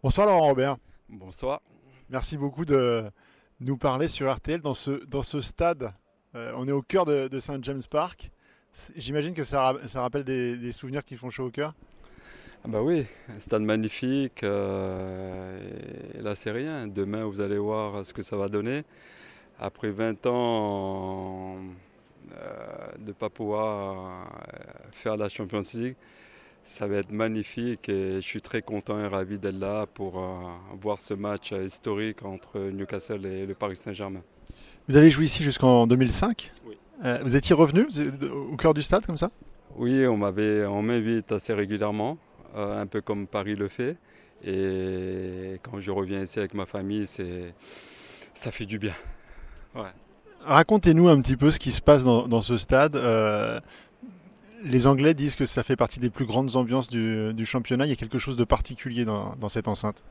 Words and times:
Bonsoir 0.00 0.28
Laurent 0.28 0.46
Robert. 0.46 0.76
Bonsoir. 1.08 1.60
Merci 2.08 2.36
beaucoup 2.36 2.64
de 2.64 3.10
nous 3.58 3.76
parler 3.76 4.06
sur 4.06 4.32
RTL 4.32 4.60
dans 4.60 4.74
ce, 4.74 5.04
dans 5.06 5.22
ce 5.22 5.40
stade. 5.40 5.92
Euh, 6.36 6.52
on 6.54 6.68
est 6.68 6.72
au 6.72 6.82
cœur 6.82 7.04
de, 7.04 7.26
de 7.26 7.40
Saint 7.40 7.58
James 7.62 7.82
Park. 7.90 8.30
J'imagine 8.94 9.34
que 9.34 9.42
ça, 9.42 9.74
ça 9.86 10.02
rappelle 10.02 10.22
des, 10.22 10.56
des, 10.56 10.70
souvenirs 10.70 11.04
qui 11.04 11.16
font 11.16 11.30
chaud 11.30 11.46
au 11.46 11.50
cœur. 11.50 11.74
Ah 12.64 12.68
bah 12.68 12.80
oui, 12.80 13.06
un 13.28 13.40
stade 13.40 13.62
magnifique. 13.62 14.44
Euh, 14.44 15.58
et 16.14 16.22
là, 16.22 16.36
c'est 16.36 16.52
rien. 16.52 16.86
Demain, 16.86 17.24
vous 17.24 17.40
allez 17.40 17.58
voir 17.58 18.06
ce 18.06 18.14
que 18.14 18.22
ça 18.22 18.36
va 18.36 18.46
donner. 18.46 18.84
Après 19.58 19.90
20 19.90 20.26
ans 20.26 21.56
euh, 22.36 22.92
de 23.00 23.08
ne 23.08 23.12
pas 23.12 23.30
pouvoir 23.30 24.30
faire 24.92 25.16
la 25.16 25.28
Champions 25.28 25.62
League, 25.74 25.96
ça 26.68 26.86
va 26.86 26.96
être 26.96 27.10
magnifique 27.10 27.88
et 27.88 28.16
je 28.16 28.20
suis 28.20 28.42
très 28.42 28.60
content 28.60 29.00
et 29.00 29.06
ravi 29.06 29.38
d'être 29.38 29.58
là 29.58 29.86
pour 29.86 30.18
euh, 30.18 30.36
voir 30.78 31.00
ce 31.00 31.14
match 31.14 31.52
historique 31.52 32.22
entre 32.24 32.58
Newcastle 32.58 33.24
et 33.24 33.46
le 33.46 33.54
Paris 33.54 33.76
Saint-Germain. 33.76 34.20
Vous 34.86 34.96
avez 34.96 35.10
joué 35.10 35.24
ici 35.24 35.42
jusqu'en 35.42 35.86
2005 35.86 36.52
Oui. 36.66 36.76
Euh, 37.04 37.20
vous 37.22 37.36
étiez 37.36 37.54
revenu 37.54 37.86
au 38.52 38.56
cœur 38.56 38.74
du 38.74 38.82
stade 38.82 39.06
comme 39.06 39.16
ça? 39.16 39.30
Oui, 39.76 40.06
on 40.06 40.18
m'avait, 40.18 40.66
on 40.66 40.82
m'invite 40.82 41.32
assez 41.32 41.54
régulièrement, 41.54 42.18
euh, 42.54 42.82
un 42.82 42.86
peu 42.86 43.00
comme 43.00 43.26
Paris 43.26 43.56
le 43.56 43.68
fait. 43.68 43.96
Et 44.44 45.58
quand 45.62 45.80
je 45.80 45.90
reviens 45.90 46.22
ici 46.22 46.38
avec 46.38 46.52
ma 46.52 46.66
famille, 46.66 47.06
c'est, 47.06 47.54
ça 48.34 48.52
fait 48.52 48.66
du 48.66 48.78
bien. 48.78 48.94
Ouais. 49.74 49.90
Racontez-nous 50.44 51.08
un 51.08 51.20
petit 51.22 51.36
peu 51.36 51.50
ce 51.50 51.58
qui 51.58 51.72
se 51.72 51.80
passe 51.80 52.04
dans, 52.04 52.28
dans 52.28 52.42
ce 52.42 52.56
stade. 52.58 52.94
Euh, 52.94 53.58
les 54.62 54.86
Anglais 54.86 55.14
disent 55.14 55.36
que 55.36 55.46
ça 55.46 55.62
fait 55.62 55.76
partie 55.76 56.00
des 56.00 56.10
plus 56.10 56.26
grandes 56.26 56.56
ambiances 56.56 56.88
du, 56.88 57.46
championnat. 57.46 57.86
Il 57.86 57.90
y 57.90 57.92
a 57.92 57.96
quelque 57.96 58.18
chose 58.18 58.36
de 58.36 58.44
particulier 58.44 59.04
dans, 59.04 59.48
cette 59.48 59.68
enceinte? 59.68 60.02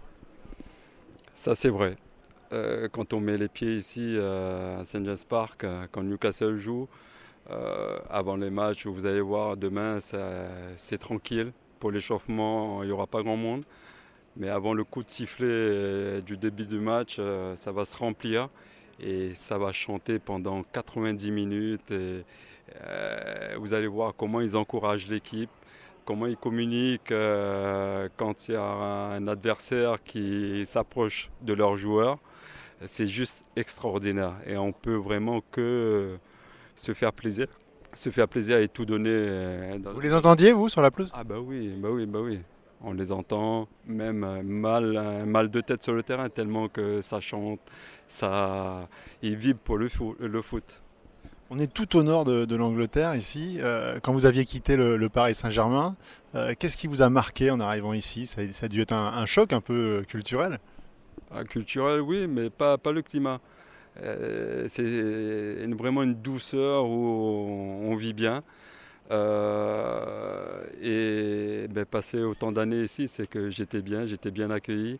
Ça, 1.33 1.55
c'est 1.55 1.69
vrai. 1.69 1.97
Euh, 2.53 2.87
quand 2.89 3.13
on 3.13 3.19
met 3.19 3.37
les 3.37 3.49
pieds 3.49 3.75
ici 3.75 4.15
euh, 4.15 4.79
à 4.79 4.83
St. 4.83 5.03
James 5.03 5.17
Park, 5.27 5.63
euh, 5.63 5.85
quand 5.91 6.01
Newcastle 6.03 6.57
joue, 6.57 6.87
avant 8.09 8.35
les 8.35 8.49
matchs, 8.49 8.87
vous 8.87 9.05
allez 9.05 9.21
voir 9.21 9.55
demain, 9.55 9.99
c'est 10.75 10.97
tranquille. 10.97 11.53
Pour 11.79 11.91
l'échauffement, 11.91 12.83
il 12.83 12.87
n'y 12.87 12.91
aura 12.91 13.07
pas 13.07 13.23
grand 13.23 13.37
monde. 13.37 13.63
Mais 14.35 14.49
avant 14.49 14.73
le 14.73 14.83
coup 14.83 15.01
de 15.01 15.09
sifflet 15.09 16.21
du 16.23 16.35
début 16.35 16.65
du 16.65 16.79
match, 16.79 17.21
ça 17.55 17.71
va 17.71 17.85
se 17.85 17.95
remplir 17.95 18.49
et 18.99 19.33
ça 19.33 19.57
va 19.57 19.71
chanter 19.71 20.19
pendant 20.19 20.63
90 20.73 21.31
minutes. 21.31 21.91
Et, 21.91 22.23
euh, 22.85 23.55
vous 23.59 23.73
allez 23.73 23.87
voir 23.87 24.13
comment 24.15 24.41
ils 24.41 24.55
encouragent 24.57 25.07
l'équipe, 25.07 25.49
comment 26.05 26.25
ils 26.27 26.37
communiquent 26.37 27.11
euh, 27.11 28.09
quand 28.17 28.47
il 28.47 28.53
y 28.53 28.57
a 28.57 28.61
un 28.63 29.27
adversaire 29.27 30.03
qui 30.03 30.65
s'approche 30.65 31.29
de 31.41 31.53
leurs 31.53 31.77
joueurs. 31.77 32.17
C'est 32.85 33.07
juste 33.07 33.45
extraordinaire 33.55 34.33
et 34.45 34.55
on 34.57 34.71
peut 34.71 34.95
vraiment 34.95 35.41
que 35.51 36.17
se 36.75 36.93
faire 36.93 37.11
plaisir, 37.11 37.47
se 37.93 38.09
faire 38.11 38.27
plaisir 38.27 38.57
et 38.59 38.67
tout 38.67 38.85
donner. 38.85 39.09
euh, 39.09 39.77
Vous 39.93 39.99
les 39.99 40.13
entendiez, 40.13 40.51
vous, 40.51 40.69
sur 40.69 40.81
la 40.81 40.91
pelouse? 40.91 41.09
Ah 41.13 41.23
bah 41.23 41.39
oui, 41.39 41.73
bah 41.77 41.89
oui, 41.91 42.05
bah 42.05 42.19
oui. 42.21 42.39
On 42.81 42.93
les 42.93 43.11
entend, 43.11 43.67
même 43.85 44.23
euh, 44.23 44.43
mal, 44.43 44.97
un 44.97 45.25
mal 45.25 45.49
de 45.49 45.61
tête 45.61 45.81
sur 45.81 45.93
le 45.93 46.03
terrain, 46.03 46.29
tellement 46.29 46.69
que 46.69 47.01
ça 47.01 47.19
chante, 47.19 47.59
ça, 48.07 48.87
ils 49.21 49.35
vivent 49.35 49.55
pour 49.55 49.77
le 49.77 49.89
foot. 49.89 50.15
Le 50.19 50.41
foot. 50.41 50.81
On 51.49 51.57
est 51.59 51.73
tout 51.73 51.95
au 51.95 52.03
nord 52.03 52.25
de, 52.25 52.45
de 52.45 52.55
l'Angleterre 52.55 53.15
ici. 53.15 53.57
Euh, 53.61 53.99
quand 54.01 54.11
vous 54.13 54.25
aviez 54.25 54.43
quitté 54.43 54.75
le, 54.75 54.97
le 54.97 55.09
Paris 55.09 55.33
Saint-Germain, 55.33 55.95
euh, 56.35 56.53
qu'est-ce 56.59 56.75
qui 56.75 56.87
vous 56.87 57.01
a 57.01 57.09
marqué 57.09 57.51
en 57.51 57.59
arrivant 57.59 57.93
ici? 57.93 58.25
Ça, 58.25 58.41
ça, 58.51 58.65
a 58.65 58.69
dû 58.69 58.81
être 58.81 58.91
un, 58.91 59.13
un, 59.13 59.25
choc 59.25 59.53
un 59.53 59.61
peu 59.61 60.03
culturel? 60.07 60.59
Ah, 61.31 61.45
culturel, 61.45 62.01
oui, 62.01 62.27
mais 62.27 62.49
pas, 62.49 62.77
pas 62.77 62.91
le 62.91 63.01
climat. 63.01 63.39
Euh, 64.03 64.67
c'est 64.69 65.73
vraiment 65.73 66.03
une 66.03 66.15
douceur 66.15 66.85
où 66.85 67.05
on, 67.07 67.91
on 67.91 67.95
vit 67.95 68.13
bien. 68.13 68.43
Euh, 69.11 70.63
et 70.81 71.67
ben, 71.69 71.85
passer 71.85 72.21
autant 72.21 72.51
d'années 72.51 72.83
ici, 72.83 73.07
c'est 73.07 73.27
que 73.27 73.49
j'étais 73.49 73.81
bien, 73.81 74.05
j'étais 74.05 74.31
bien 74.31 74.51
accueilli. 74.51 74.99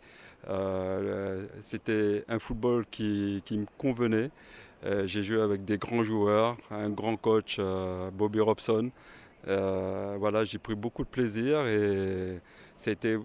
Euh, 0.50 1.48
C'était 1.62 2.24
un 2.30 2.40
football 2.40 2.86
qui, 2.90 3.44
me 3.52 3.66
convenait. 3.78 4.32
Euh, 4.86 5.08
J'ai 5.08 5.24
joué 5.24 5.42
avec 5.42 5.66
des 5.66 5.78
grands 5.78 6.04
joueurs, 6.04 6.58
un 6.72 6.90
grand 6.90 7.18
coach, 7.18 7.60
Bobby 8.14 8.40
Robson. 8.40 8.92
Voilà, 9.46 10.44
j'ai 10.44 10.58
pris 10.60 10.76
beaucoup 10.76 11.04
de 11.04 11.10
plaisir 11.10 11.66
et 11.68 12.40
c'était 12.76 13.18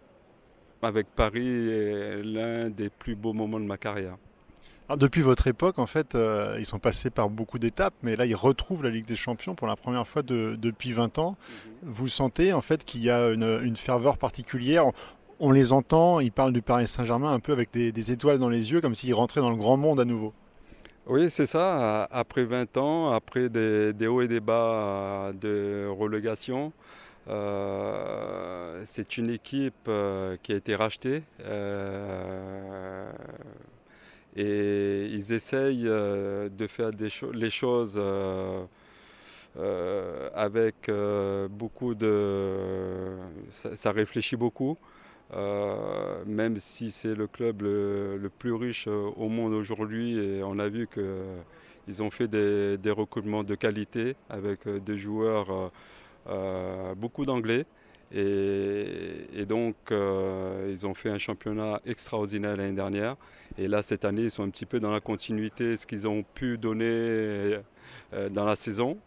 avec 0.82 1.08
Paris 1.14 2.22
l'un 2.24 2.70
des 2.70 2.90
plus 2.90 3.14
beaux 3.14 3.32
moments 3.32 3.60
de 3.60 3.66
ma 3.66 3.78
carrière. 3.78 4.16
Alors 4.88 4.98
depuis 4.98 5.22
votre 5.22 5.46
époque, 5.46 5.78
en 5.78 5.86
fait, 5.86 6.14
euh, 6.14 6.56
ils 6.58 6.66
sont 6.66 6.78
passés 6.78 7.10
par 7.10 7.30
beaucoup 7.30 7.58
d'étapes, 7.58 7.94
mais 8.02 8.16
là, 8.16 8.26
ils 8.26 8.34
retrouvent 8.34 8.82
la 8.82 8.90
Ligue 8.90 9.06
des 9.06 9.16
Champions 9.16 9.54
pour 9.54 9.66
la 9.66 9.76
première 9.76 10.06
fois 10.06 10.22
de, 10.22 10.56
depuis 10.60 10.92
20 10.92 11.18
ans. 11.18 11.30
Mm 11.30 11.34
-hmm. 11.34 11.92
Vous 11.98 12.08
sentez, 12.08 12.52
en 12.52 12.60
fait, 12.62 12.84
qu'il 12.84 13.02
y 13.02 13.10
a 13.10 13.30
une, 13.30 13.60
une, 13.62 13.76
ferveur 13.76 14.16
particulière 14.18 14.84
on, 15.40 15.52
les 15.52 15.72
entend, 15.72 16.20
ils 16.20 16.30
parlent 16.30 16.52
du 16.52 16.62
Paris 16.62 16.86
Saint-Germain 16.86 17.32
un 17.32 17.40
peu 17.40 17.52
avec 17.52 17.72
des, 17.72 17.90
des, 17.90 18.10
étoiles 18.12 18.38
dans 18.38 18.48
les 18.48 18.64
yeux, 18.70 18.80
comme 18.80 18.94
s'ils 18.94 19.14
rentraient 19.14 19.40
dans 19.40 19.50
le 19.50 19.56
grand 19.64 19.76
monde 19.76 19.98
à 19.98 20.04
nouveau. 20.04 20.32
Oui, 21.06 21.30
c'est 21.30 21.46
ça. 21.46 22.04
Après 22.12 22.44
20 22.44 22.76
ans, 22.76 23.10
après 23.10 23.48
des, 23.48 23.92
des, 23.92 24.06
hauts 24.06 24.22
et 24.22 24.28
des 24.28 24.40
bas 24.40 25.32
de 25.44 25.88
relégation, 26.02 26.72
euh, 27.28 28.82
c'est 28.84 29.16
une 29.16 29.30
équipe 29.30 29.86
euh, 29.88 30.36
qui 30.42 30.52
a 30.52 30.56
été 30.56 30.74
rachetée. 30.74 31.22
Euh, 31.40 32.81
et 34.36 35.06
ils 35.10 35.32
essayent 35.32 35.86
euh, 35.86 36.48
de 36.48 36.66
faire 36.66 36.90
cho 37.10 37.32
les 37.32 37.50
choses 37.50 37.96
euh, 37.96 38.64
euh, 39.58 40.30
avec 40.34 40.90
beaucoup 41.50 41.94
de... 41.94 43.16
Ça, 43.50 43.92
réfléchit 43.92 44.36
beaucoup, 44.36 44.78
même 46.26 46.58
si 46.58 46.90
c'est 46.90 47.14
le 47.14 47.26
club 47.26 47.62
le, 47.62 48.16
le, 48.16 48.28
plus 48.30 48.54
riche 48.54 48.86
au 48.86 49.28
monde 49.28 49.52
aujourd'hui 49.52 50.18
et 50.18 50.42
on 50.42 50.58
a 50.58 50.68
vu 50.68 50.88
qu'ils 50.88 52.02
ont 52.02 52.10
fait 52.10 52.28
des, 52.28 52.78
des, 52.78 52.90
recrutements 52.90 53.44
de 53.44 53.54
qualité 53.54 54.16
avec 54.30 54.66
des 54.66 54.96
joueurs, 54.96 55.70
beaucoup 56.96 57.26
d'anglais. 57.26 57.66
Et, 58.14 59.46
donc, 59.46 59.76
euh, 59.90 60.68
ils 60.70 60.86
ont 60.86 60.94
fait 60.94 61.10
un 61.10 61.18
championnat 61.18 61.80
extraordinaire 61.86 62.56
l'année 62.56 62.76
dernière. 62.76 63.16
Et 63.58 63.68
là, 63.68 63.82
cette 63.82 64.04
année, 64.04 64.22
ils 64.22 64.30
sont 64.30 64.44
un 64.44 64.50
petit 64.50 64.66
peu 64.66 64.80
dans 64.80 64.90
la 64.90 65.00
continuité, 65.00 65.76
ce 65.76 65.86
qu'ils 65.86 66.06
ont 66.06 66.22
pu 66.22 66.58
donner 66.58 66.86
euh, 68.12 68.28
dans 68.30 68.44
la 68.44 68.56
saison. 68.56 68.98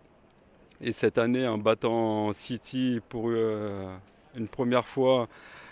Et 0.81 0.91
cette 0.91 1.17
année, 1.17 1.47
en 1.47 1.57
battant 1.57 2.33
City 2.33 2.99
pour 3.07 3.29
euh, 3.29 3.95
une 4.35 4.47
première 4.47 4.88
fois, 4.88 5.27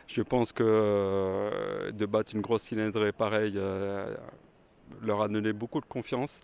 je 0.08 0.22
pense 0.22 0.54
que 0.54 0.64
euh, 0.66 1.92
de 1.92 2.06
battre 2.06 2.34
une 2.36 2.42
grosse 2.42 2.64
cylindrée 2.64 3.12
pareille 3.12 3.56
euh, 3.58 4.16
leur 5.02 5.22
a 5.22 5.28
donné 5.28 5.54
beaucoup 5.54 5.82
de 5.82 5.86
confiance 5.86 6.42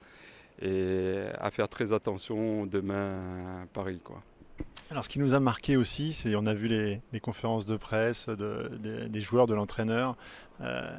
et 0.61 1.23
à 1.39 1.51
faire 1.51 1.69
très 1.69 1.93
attention 1.93 2.65
demain 2.65 3.63
à 3.63 3.65
Paris. 3.73 4.01
Quoi. 4.03 4.21
Alors, 4.91 5.03
ce 5.03 5.09
qui 5.09 5.19
nous 5.19 5.35
a 5.35 5.39
marqué 5.39 5.77
aussi, 5.77 6.13
c'est 6.13 6.35
on 6.35 6.45
a 6.47 6.53
vu 6.53 6.67
les, 6.67 7.19
conférences 7.19 7.65
de 7.65 7.77
presse 7.77 8.27
de, 8.27 8.71
de, 8.81 9.07
des 9.07 9.21
joueurs, 9.21 9.45
de 9.45 9.53
l'entraîneur. 9.53 10.15
Euh, 10.61 10.97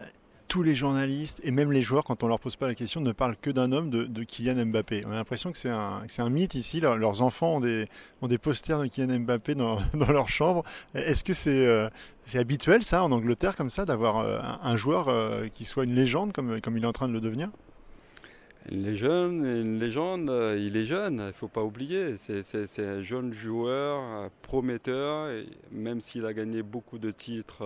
tous 0.51 0.65
les 0.65 0.75
journalistes 0.75 1.41
et 1.45 1.53
même 1.53 1.71
les 1.71 1.83
joueurs, 1.83 2.03
quand 2.03 2.25
on 2.25 2.29
leur 2.29 2.41
pose 2.41 2.57
pas 2.57 2.67
la 2.67 2.75
question, 2.75 3.01
ne 3.01 3.13
parlent 3.13 3.37
que 3.37 3.51
d'un 3.51 3.71
homme, 3.71 3.89
de, 3.89 4.25
Kylian 4.25 4.67
Mbappé. 4.67 5.05
On 5.07 5.13
a 5.13 5.15
l'impression 5.15 5.53
que 5.53 5.59
c'est 5.59 5.71
un, 5.71 6.03
un, 6.19 6.29
mythe 6.29 6.57
ici. 6.57 6.81
Leur, 6.81 6.97
leurs 6.97 7.23
enfants 7.23 7.57
ont 7.57 7.61
des, 7.61 7.89
ont 8.21 8.27
des, 8.27 8.37
posters 8.37 8.81
de 8.81 8.87
Kylian 8.87 9.21
Mbappé 9.21 9.55
dans, 9.55 9.79
dans 9.95 10.11
leur 10.11 10.29
chambre. 10.29 10.65
Est-ce 10.95 11.23
que 11.23 11.35
c'est 11.35 11.67
euh, 11.67 11.89
habituel 12.35 12.83
ça 12.83 13.05
en 13.05 13.13
Angleterre 13.13 13.55
comme 13.55 13.71
ça 13.71 13.85
d'avoir 13.85 14.19
euh, 14.19 14.41
un, 14.41 14.59
un, 14.71 14.77
joueur 14.77 15.09
euh, 15.09 15.47
qui 15.47 15.65
soit 15.65 15.85
une 15.85 15.95
légende 15.95 16.33
comme, 16.33 16.61
comme 16.61 16.77
il 16.77 16.83
est 16.83 16.89
en 16.89 16.93
train 16.93 17.07
de 17.07 17.13
le 17.13 17.21
devenir? 17.21 17.51
Une 18.69 18.85
légende, 18.85 19.45
une 19.45 19.79
légende, 19.79 20.29
euh, 20.29 20.59
il 20.59 20.77
est 20.77 20.85
jeune, 20.85 21.15
il 21.15 21.27
ne 21.27 21.33
faut 21.33 21.49
pas 21.49 21.63
oublier. 21.63 22.17
C'est 22.19 22.85
un 22.85 23.01
jeune 23.01 23.33
joueur, 23.33 24.03
euh, 24.03 24.29
prometteur, 24.43 25.31
même 25.73 26.01
s'il 26.01 26.27
a 26.27 26.35
gagné 26.35 26.63
beaucoup 26.63 26.99
de 26.99 27.11
titres 27.11 27.63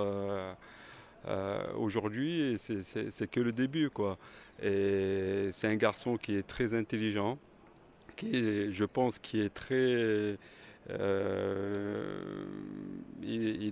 euh, 1.26 1.72
aujourd'hui, 1.76 2.56
c'est 2.58 3.30
que 3.30 3.40
le 3.40 3.52
début. 3.52 3.90
Quoi. 3.90 4.18
C'est 4.60 5.64
un 5.66 5.76
garçon 5.76 6.16
qui 6.16 6.36
est 6.36 6.46
très 6.46 6.74
intelligent, 6.74 7.38
qui 8.16 8.72
je 8.72 8.84
pense, 8.84 9.18
qui 9.18 9.40
est 9.40 9.52
très. 9.52 10.36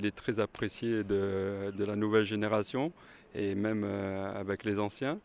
Est 0.04 0.16
très 0.16 0.40
apprécié 0.40 1.04
de, 1.04 1.72
la 1.78 1.94
nouvelle 1.94 2.24
génération 2.24 2.92
et 3.34 3.54
même 3.54 3.84
avec 3.84 4.64
les 4.64 4.78
anciens. 4.78 5.18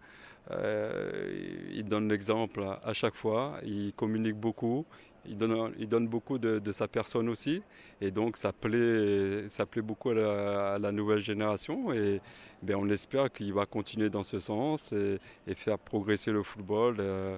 Euh, 0.51 1.65
il 1.73 1.83
donne 1.83 2.07
l'exemple 2.07 2.63
à 2.81 2.93
chaque 2.93 3.15
fois, 3.15 3.55
il 3.65 3.91
communique 3.93 4.37
beaucoup 4.37 4.85
il 5.27 5.37
donne, 5.37 5.73
il 5.77 5.87
donne 5.87 6.07
beaucoup 6.07 6.37
de, 6.37 6.71
sa 6.71 6.87
personne 6.87 7.29
aussi. 7.29 7.61
Et 8.01 8.11
donc 8.11 8.37
ça 8.37 8.51
plaît, 8.53 9.47
ça 9.49 9.65
plaît 9.65 9.81
beaucoup 9.81 10.09
à 10.09 10.77
la, 10.79 10.91
nouvelle 10.91 11.19
génération. 11.19 11.93
Et 11.93 12.21
ben, 12.63 12.75
on 12.75 12.89
espère 12.89 13.31
qu'il 13.31 13.53
va 13.53 13.65
continuer 13.65 14.09
dans 14.09 14.23
ce 14.23 14.39
sens 14.39 14.93
et, 14.93 15.19
faire 15.55 15.77
progresser 15.77 16.31
le 16.31 16.43
football. 16.43 16.97
Euh, 16.99 17.37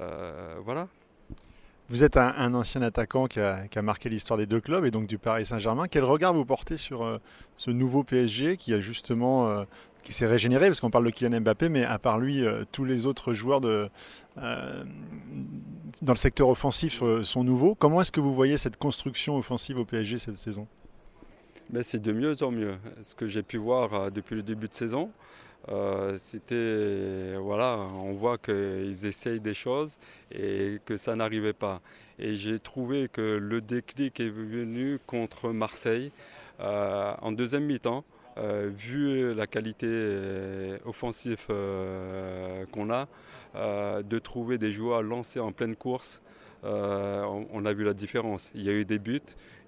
euh, 0.00 0.56
voilà. 0.64 0.88
Vous 1.90 2.02
êtes 2.02 2.16
un, 2.16 2.54
ancien 2.54 2.80
attaquant 2.80 3.26
qui 3.26 3.40
a, 3.40 3.66
marqué 3.82 4.08
l'histoire 4.08 4.38
des 4.38 4.46
deux 4.46 4.60
clubs 4.60 4.86
et 4.86 4.90
donc 4.90 5.06
du 5.06 5.18
Paris 5.18 5.44
Saint-Germain. 5.44 5.86
Quel 5.86 6.04
regard 6.04 6.32
vous 6.32 6.46
portez 6.46 6.78
sur 6.78 7.02
euh, 7.02 7.18
ce 7.56 7.70
nouveau 7.70 8.04
PSG 8.04 8.56
qui 8.56 8.72
a 8.72 8.80
justement 8.80 9.66
qui 10.04 10.12
s'est 10.12 10.26
régénéré 10.26 10.68
parce 10.68 10.80
qu'on 10.80 10.90
parle 10.90 11.06
de 11.06 11.10
Kylian 11.10 11.40
Mbappé, 11.40 11.68
mais 11.68 11.84
à 11.84 11.98
part 11.98 12.18
lui, 12.18 12.44
tous 12.72 12.84
les 12.84 13.06
autres 13.06 13.34
joueurs 13.34 13.60
de, 13.60 13.90
dans 16.04 16.12
le 16.12 16.18
secteur 16.18 16.48
offensif 16.48 17.02
euh, 17.02 17.22
sont 17.22 17.44
nouveaux. 17.44 17.74
Comment 17.74 18.00
est-ce 18.00 18.12
que 18.12 18.20
vous 18.20 18.34
voyez 18.34 18.58
cette 18.58 18.76
construction 18.76 19.36
offensive 19.36 19.78
au 19.78 19.84
PSG 19.84 20.18
cette 20.18 20.36
saison? 20.36 20.66
Ben, 21.70 21.82
C'est 21.82 22.00
de 22.00 22.12
mieux 22.12 22.42
en 22.42 22.50
mieux. 22.50 22.74
Ce 23.02 23.14
que 23.14 23.26
j'ai 23.26 23.42
pu 23.42 23.56
voir 23.56 23.94
euh, 23.94 24.10
depuis 24.10 24.36
le 24.36 24.42
début 24.42 24.68
de 24.68 24.74
saison, 24.74 25.10
euh, 25.70 26.16
c'était 26.18 27.36
voilà, 27.38 27.78
on 27.94 28.12
voit 28.12 28.36
qu'ils 28.36 29.06
essayent 29.06 29.40
des 29.40 29.54
choses 29.54 29.96
et 30.30 30.78
que 30.84 30.98
ça 30.98 31.16
n'arrivait 31.16 31.54
pas. 31.54 31.80
Et 32.18 32.36
j'ai 32.36 32.58
trouvé 32.58 33.08
que 33.08 33.38
le 33.40 33.60
déclic 33.62 34.20
est 34.20 34.28
venu 34.28 34.98
contre 35.06 35.50
Marseille 35.50 36.12
en 36.60 37.32
deuxième 37.32 37.64
mi-temps. 37.64 38.04
Vu 38.36 39.34
la 39.34 39.46
qualité 39.46 40.76
offensive 40.84 41.46
qu'on 42.72 42.90
a, 42.90 43.08
de 44.02 44.18
trouver 44.18 44.58
des 44.58 44.72
joueurs 44.72 45.02
lancés 45.02 45.40
en 45.40 45.52
pleine 45.52 45.76
course, 45.76 46.20
on, 46.62 47.64
a 47.64 47.72
vu 47.72 47.84
la 47.84 47.94
différence. 47.94 48.50
Il 48.54 48.62
y 48.62 48.68
a 48.68 48.72
eu 48.72 48.84
des 48.84 48.98
buts 48.98 49.20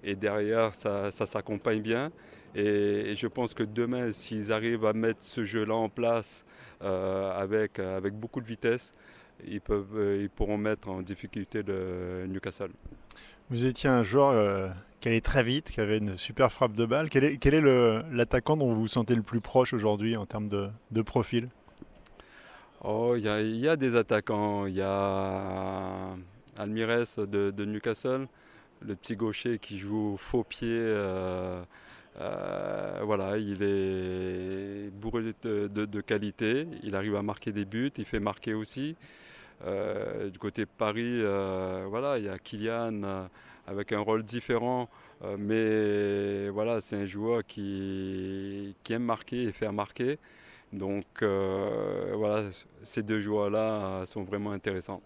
et 0.03 0.15
derrière 0.15 0.73
ça, 0.75 1.11
s'accompagne 1.11 1.81
bien. 1.81 2.11
Et, 2.55 3.13
je 3.15 3.27
pense 3.27 3.53
que 3.53 3.63
demain, 3.63 4.11
s'ils 4.11 4.51
arrivent 4.51 4.85
à 4.85 4.93
mettre 4.93 5.23
ce 5.23 5.43
jeu-là 5.43 5.75
en 5.75 5.89
place 5.89 6.45
avec, 6.81 7.79
beaucoup 8.13 8.41
de 8.41 8.47
vitesse, 8.47 8.91
ils, 9.45 9.61
ils 10.19 10.29
pourront 10.29 10.57
mettre 10.57 10.89
en 10.89 11.01
difficulté 11.01 11.63
le 11.63 12.25
Newcastle. 12.27 12.71
Vous 13.49 13.65
étiez 13.65 13.89
un 13.89 14.03
joueur 14.03 14.73
qui 14.99 15.07
allait 15.07 15.21
très 15.21 15.43
vite, 15.43 15.71
qui 15.71 15.79
avait 15.79 15.99
une 15.99 16.17
super 16.17 16.51
frappe 16.51 16.73
de 16.73 16.85
balle. 16.85 17.09
Quel 17.09 17.23
est, 17.23 17.61
l'attaquant 18.11 18.57
dont 18.57 18.73
vous 18.73 18.81
vous 18.81 18.87
sentez 18.87 19.15
le 19.15 19.21
plus 19.21 19.41
proche 19.41 19.73
aujourd'hui 19.73 20.17
en 20.17 20.25
termes 20.25 20.49
de, 20.49 20.69
de 20.91 21.01
profil? 21.01 21.49
Oh, 22.83 23.15
il 23.15 23.23
y, 23.23 23.67
a 23.67 23.75
des 23.75 23.95
attaquants. 23.95 24.65
Il 24.65 24.75
y 24.75 24.81
a 24.81 26.15
Almirez 26.57 27.05
de, 27.17 27.65
Newcastle, 27.65 28.27
le 28.81 28.95
petit 28.95 29.15
gaucher 29.15 29.59
qui 29.59 29.77
joue 29.77 30.17
faux 30.17 30.43
pied. 30.43 30.69
Euh, 30.69 31.63
euh, 32.19 32.99
voilà, 33.03 33.37
il 33.37 33.63
est 33.63 34.91
bourré 34.91 35.33
de, 35.43 36.01
qualité. 36.01 36.67
Il 36.83 36.95
arrive 36.95 37.15
à 37.15 37.21
marquer 37.23 37.51
des 37.51 37.65
buts. 37.65 37.91
Il 37.97 38.05
fait 38.05 38.19
marquer 38.19 38.53
aussi. 38.53 38.95
Euh, 39.65 40.29
du 40.29 40.37
côté 40.39 40.65
Paris, 40.65 41.21
voilà, 41.89 42.17
il 42.17 42.25
y 42.25 42.29
a 42.29 42.37
Kylian 42.37 43.27
avec 43.67 43.91
un 43.91 43.99
rôle 43.99 44.23
différent, 44.23 44.89
mais 45.37 46.49
voilà, 46.49 46.81
c'est 46.81 46.95
un 46.95 47.05
joueur 47.05 47.45
qui, 47.45 48.75
aime 48.89 49.03
marquer 49.03 49.43
et 49.43 49.51
faire 49.51 49.73
marquer. 49.73 50.19
Donc 50.73 51.05
euh, 51.21 52.13
voilà, 52.15 52.43
ces 52.83 53.03
deux 53.03 53.21
joueurs-là 53.21 54.05
sont 54.05 54.23
vraiment 54.23 54.51
intéressants. 54.51 55.01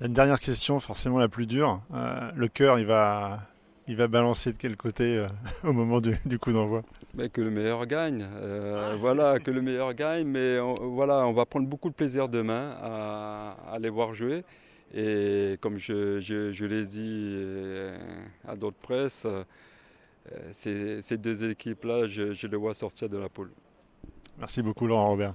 Une 0.00 0.12
dernière 0.12 0.40
question, 0.40 0.78
forcément 0.78 1.18
la 1.18 1.28
plus 1.28 1.46
dure. 1.46 1.80
Euh, 1.94 2.30
le 2.34 2.48
cœur, 2.48 2.78
il 2.78 2.86
va, 2.86 3.42
il 3.86 3.96
va 3.96 4.08
balancer 4.08 4.52
de 4.52 4.56
quel 4.56 4.76
côté 4.76 5.18
euh, 5.18 5.28
au 5.64 5.72
moment 5.72 6.00
du, 6.00 6.38
coup 6.38 6.52
d'envoi? 6.52 6.82
Mais 7.14 7.28
Que 7.28 7.40
le 7.40 7.50
meilleur 7.50 7.86
gagne. 7.86 8.26
Ah, 8.42 8.94
voilà, 8.96 9.38
que 9.38 9.50
le 9.50 9.62
meilleur 9.62 9.94
gagne. 9.94 10.26
Mais 10.26 10.58
on, 10.58 10.74
voilà, 10.94 11.26
on 11.26 11.32
va 11.32 11.46
prendre 11.46 11.68
beaucoup 11.68 11.90
de 11.90 11.94
plaisir 11.94 12.28
demain 12.28 12.76
à, 12.82 13.56
à 13.72 13.78
les 13.78 13.90
voir 13.90 14.14
jouer. 14.14 14.44
Et 14.94 15.58
comme 15.60 15.78
je, 15.78 16.20
je, 16.20 16.64
l'ai 16.64 16.86
dit 16.86 17.36
à 18.46 18.54
d'autres 18.54 18.76
presses, 18.76 19.26
ces, 20.52 21.02
ces 21.02 21.18
deux 21.18 21.50
équipes-là, 21.50 22.06
je, 22.06 22.32
je 22.32 22.46
les 22.46 22.56
vois 22.56 22.74
sortir 22.74 23.08
de 23.08 23.18
la 23.18 23.28
poule. 23.28 23.50
Merci 24.38 24.62
beaucoup 24.62 24.86
Laurent 24.86 25.08
Robert. 25.08 25.34